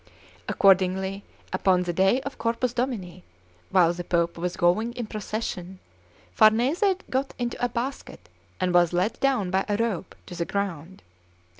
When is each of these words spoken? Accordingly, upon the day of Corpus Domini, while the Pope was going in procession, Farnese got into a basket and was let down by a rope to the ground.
Accordingly, 0.49 1.23
upon 1.53 1.83
the 1.83 1.93
day 1.93 2.21
of 2.21 2.39
Corpus 2.39 2.73
Domini, 2.73 3.23
while 3.69 3.93
the 3.93 4.03
Pope 4.03 4.35
was 4.35 4.57
going 4.57 4.93
in 4.93 5.05
procession, 5.05 5.77
Farnese 6.33 6.95
got 7.11 7.35
into 7.37 7.63
a 7.63 7.69
basket 7.69 8.27
and 8.59 8.73
was 8.73 8.93
let 8.93 9.19
down 9.19 9.51
by 9.51 9.63
a 9.69 9.77
rope 9.77 10.15
to 10.25 10.33
the 10.35 10.43
ground. 10.43 11.03